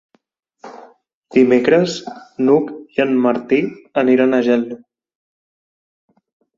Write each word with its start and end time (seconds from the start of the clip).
Dimecres 1.37 1.99
n'Hug 2.47 2.73
i 2.97 3.05
en 3.07 3.15
Martí 3.29 3.63
aniran 4.07 4.35
a 4.35 4.45
Geldo. 4.53 4.83